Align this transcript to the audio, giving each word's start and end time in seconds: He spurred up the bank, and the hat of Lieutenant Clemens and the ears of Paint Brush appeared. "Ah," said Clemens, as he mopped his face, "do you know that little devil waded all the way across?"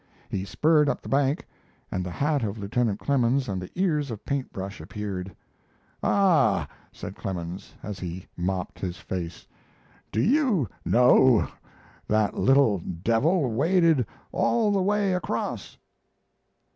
He 0.29 0.45
spurred 0.45 0.89
up 0.89 1.03
the 1.03 1.09
bank, 1.09 1.45
and 1.91 2.03
the 2.03 2.09
hat 2.09 2.41
of 2.43 2.57
Lieutenant 2.57 2.99
Clemens 2.99 3.47
and 3.47 3.61
the 3.61 3.69
ears 3.75 4.09
of 4.09 4.25
Paint 4.25 4.51
Brush 4.51 4.81
appeared. 4.81 5.35
"Ah," 6.01 6.67
said 6.91 7.15
Clemens, 7.15 7.75
as 7.83 7.99
he 7.99 8.25
mopped 8.35 8.79
his 8.79 8.97
face, 8.97 9.45
"do 10.11 10.19
you 10.19 10.67
know 10.83 11.47
that 12.07 12.33
little 12.33 12.79
devil 12.79 13.51
waded 13.51 14.07
all 14.31 14.71
the 14.71 14.81
way 14.81 15.13
across?" 15.13 15.77